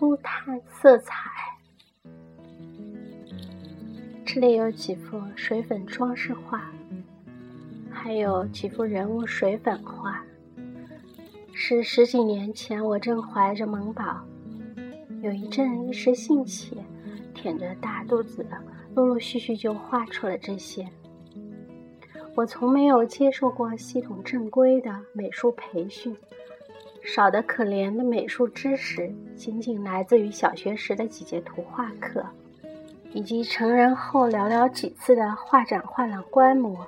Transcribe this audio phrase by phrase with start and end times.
[0.00, 1.14] 抽探色彩。
[4.24, 6.72] 这里有几幅水粉装饰画，
[7.90, 10.24] 还有几幅人物水粉画，
[11.52, 14.24] 是十几年前我正怀着萌宝，
[15.20, 16.78] 有一阵一时兴起，
[17.34, 18.46] 舔着大肚子，
[18.94, 20.88] 陆陆续续就画出了这些。
[22.34, 26.16] 我从没有接受过系统正规的美术培训，
[27.02, 32.24] 少得可怜的美术知识仅仅来自于小学时的几节图画课，
[33.12, 36.86] 以及成人后寥寥几次的画展画廊观摩。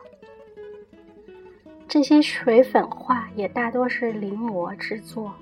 [1.89, 5.33] 这些水粉画也大多是临摹之作，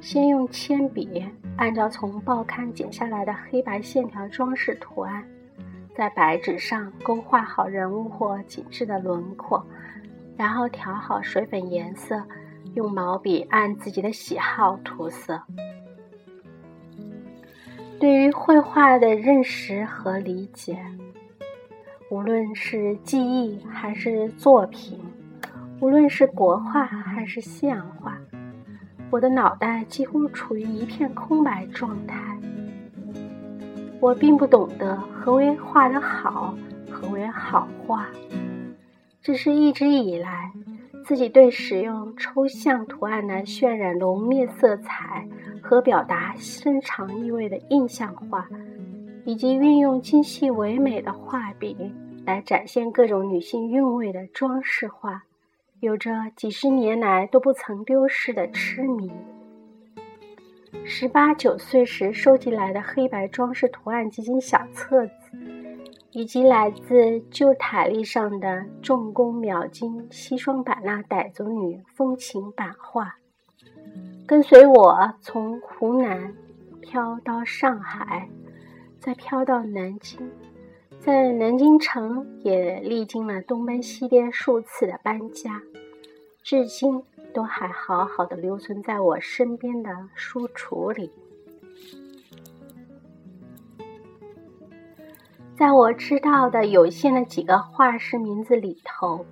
[0.00, 1.24] 先用铅笔
[1.56, 5.24] 按照从报刊剪下来的黑白线条装饰图案。
[5.94, 9.62] 在白纸上勾画好人物或景致的轮廓，
[10.38, 12.22] 然后调好水粉颜色，
[12.74, 15.40] 用毛笔按自己的喜好涂色。
[17.98, 20.78] 对于绘画的认识和理解，
[22.10, 24.98] 无论是记忆还是作品，
[25.80, 28.18] 无论是国画还是西洋画，
[29.10, 32.20] 我的脑袋几乎处于一片空白状态。
[34.00, 36.56] 我并不懂得何为画得好，
[36.90, 38.08] 何为好画，
[39.22, 40.50] 只是一直以来，
[41.04, 45.26] 自己对使用抽象图案来渲染浓烈色彩
[45.60, 48.48] 和表达深长意味的印象画，
[49.24, 51.76] 以及运用精细唯美的画笔
[52.24, 55.22] 来展现各种女性韵味的装饰画，
[55.80, 59.10] 有着几十年来都不曾丢失的痴迷。
[60.84, 65.12] 十八九岁时收集来的黑白装饰图案集锦小册子，
[66.12, 73.16] 以及来自旧塔历上的重工描金西双版纳傣族女风情版画，
[74.26, 76.34] 跟随我从湖南
[76.80, 78.28] 飘到上海，
[79.00, 80.30] 再飘到南京，
[81.00, 85.60] 在南京城也历经了东奔西颠数次的搬家，
[86.42, 87.02] 至今。
[87.34, 91.10] 都还好好的留存在我身边的书橱里。
[95.54, 99.24] 在我知道的有限的几个画师名字里头，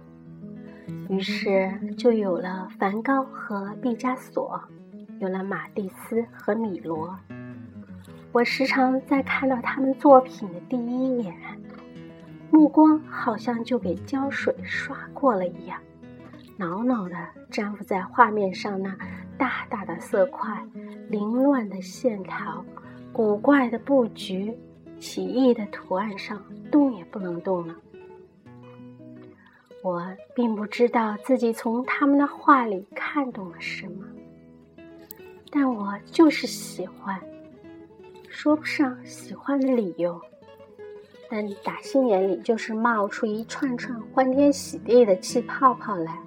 [1.08, 4.60] 于是就有了梵高和毕加索，
[5.18, 7.18] 有了马蒂斯和米罗。
[8.32, 11.34] 我时常在看到他们作品的第一眼，
[12.50, 15.78] 目光好像就给胶水刷过了一样。
[16.58, 17.16] 牢牢地
[17.50, 18.94] 粘附在画面上那
[19.38, 20.62] 大大的色块、
[21.08, 22.62] 凌乱的线条、
[23.10, 24.54] 古怪的布局、
[25.00, 26.40] 奇异的图案上，
[26.70, 27.74] 动也不能动了。
[29.82, 34.04] 我并不知道自己从他们的画里看懂了什么，
[35.50, 37.18] 但我就是喜欢，
[38.28, 40.20] 说不上喜欢的理由，
[41.30, 46.18] 但打心眼里就是冒出一串串欢天喜地的气泡泡来。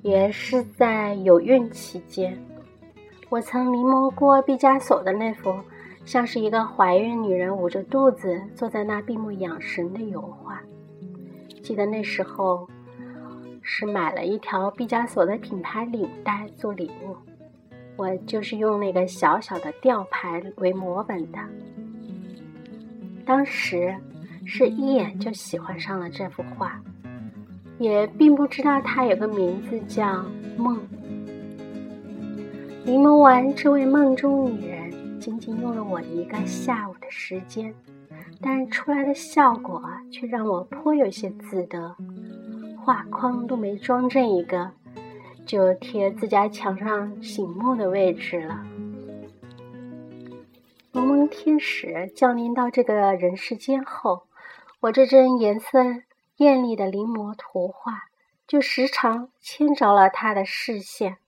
[0.00, 2.36] 也是在有孕期间，
[3.28, 5.54] 我曾临摹过毕加索的那幅
[6.04, 10.60] 像是一个怀孕女人捂着肚子坐在那闭目养神的油画。
[11.62, 12.68] 记得那时候
[13.60, 17.16] 是买了一条毕加索的品牌领带做礼物，
[17.96, 21.38] 我就是用那个小小的吊牌为模本的。
[23.24, 23.94] 当时
[24.44, 26.80] 是一眼就喜欢上了这幅画。
[27.78, 30.24] 也并不知道它有个名字叫
[30.56, 30.78] 梦。
[32.84, 34.81] 临摹完这位梦中女人，
[35.22, 37.72] 仅仅用了我一个下午的时间，
[38.40, 41.94] 但出来的效果却让我颇有些自得。
[42.84, 44.72] 画框都没装正一个，
[45.46, 48.66] 就贴自家墙上醒目的位置了。
[50.90, 54.24] 蒙蒙天使降临到这个人世间后，
[54.80, 55.78] 我这帧颜色。
[56.38, 58.06] 艳丽的临摹图画，
[58.48, 61.18] 就时常牵着了他的视线，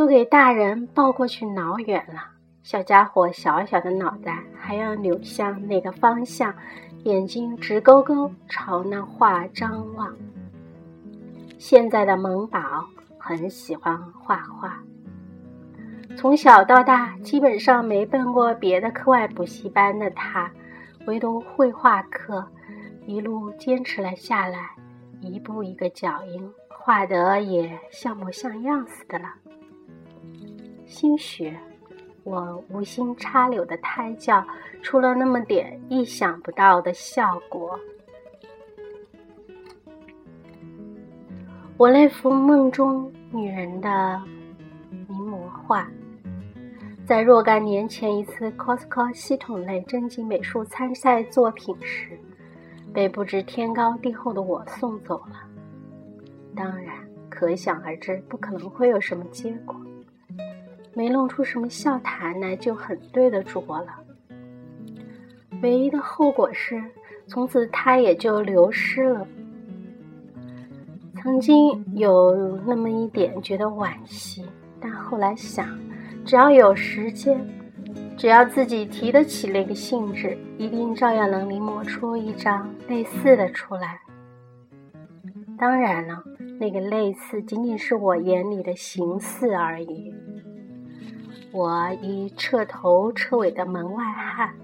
[0.00, 2.22] 都给大人抱过去挠远了。
[2.62, 6.54] 小家伙小小的脑袋还要扭向那个方向，
[7.04, 10.16] 眼睛直勾勾朝那画张望。
[11.58, 12.82] 现在的萌宝
[13.18, 14.82] 很喜欢画画，
[16.16, 20.50] 从小到大基本上没奔过别的课外补习班的他。
[21.04, 22.42] 唯独绘画课，
[23.04, 24.70] 一路坚持了下来，
[25.20, 29.28] 一步一个脚印，画得也像模像样似的了。
[30.90, 31.56] 兴许
[32.24, 34.44] 我无心插柳的胎教，
[34.82, 37.78] 出了那么点意想不到的效果。
[41.76, 44.20] 我那幅梦中女人的
[44.90, 45.88] 临摹画。
[47.06, 52.18] 在若干年前一次 cosco 系统类征集美术参赛作品时，
[52.92, 55.40] 被不知天高地厚的我送走了。
[56.56, 56.96] 当然，
[57.28, 59.80] 可想而知，不可能会有什么结果。
[60.94, 63.88] 没弄出什么笑谈来，就很对得住我了。
[65.62, 66.82] 唯一的后果是，
[67.26, 69.26] 从此他也就流失了。
[71.22, 74.44] 曾经有那么一点觉得惋惜，
[74.80, 75.78] 但后来想。
[76.24, 77.38] 只要有时间，
[78.16, 83.98] 只要自己提得起那个兴致，一定照样能临摹出一张类似的出来。
[85.58, 86.22] 当然了，
[86.58, 90.14] 那个类似仅仅是我眼里的形似而已。
[91.52, 94.54] 我一彻头彻尾的门外汉，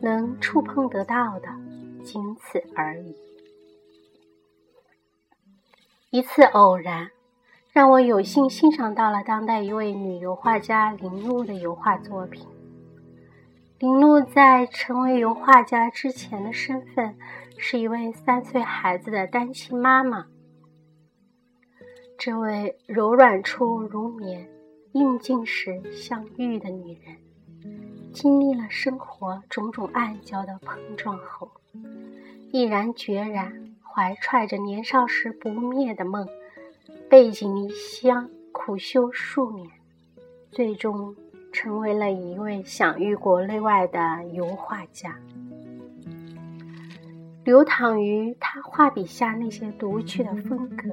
[0.00, 1.48] 能触碰得到的
[2.04, 3.16] 仅此而已。
[6.10, 7.10] 一次偶然。
[7.72, 12.44] 让我有幸欣赏到了当代一位女油画家林露的油画作品。
[13.78, 17.16] 林露在成为油画家之前的身份
[17.56, 20.26] 是一位三岁孩子的单亲妈妈。
[22.18, 24.48] 这位柔软处如棉、
[24.92, 27.16] 应尽时相遇的女人，
[28.12, 31.50] 经历了生活种种暗礁的碰撞后，
[32.50, 36.26] 毅然决然怀揣着年少时不灭的梦。
[37.08, 39.68] 背井离乡，苦修数年，
[40.50, 41.14] 最终
[41.52, 45.16] 成为了一位享誉国内外的油画家。
[47.42, 50.88] 流淌于他画笔下那些独具的风格，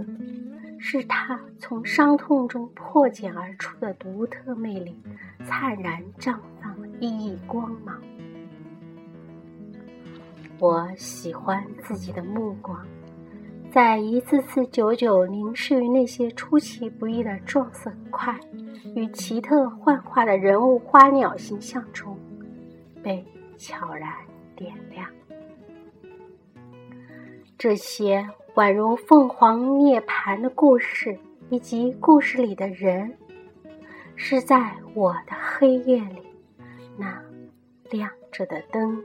[0.79, 4.95] 是他从伤痛中破茧而出的独特魅力，
[5.45, 8.01] 灿然绽放熠熠光芒。
[10.59, 12.85] 我喜欢自己的目光。
[13.69, 18.39] 在一次次久久凝视于那些出其不意的撞色块
[18.95, 22.17] 与奇特幻化的人物花鸟形象中，
[23.03, 23.23] 被
[23.57, 24.11] 悄然
[24.55, 25.07] 点亮。
[27.57, 28.27] 这些
[28.57, 31.15] 宛如凤凰涅槃的故事，
[31.51, 33.15] 以及故事里的人，
[34.15, 36.23] 是在我的黑夜里
[36.97, 37.21] 那
[37.91, 38.99] 亮着的灯。